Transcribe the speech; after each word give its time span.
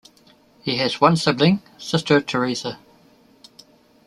He 0.63 0.77
has 0.77 0.99
one 0.99 1.15
sibling, 1.15 1.61
sister 1.77 2.19
Teresa. 2.21 2.79